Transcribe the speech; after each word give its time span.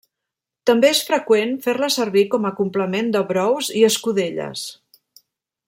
També 0.69 0.87
és 0.93 1.01
freqüent 1.09 1.51
fer-la 1.65 1.89
servir 1.97 2.23
com 2.33 2.47
a 2.49 2.53
complement 2.61 3.13
de 3.17 3.21
brous 3.33 3.69
i 3.83 3.85
escudelles. 3.91 4.65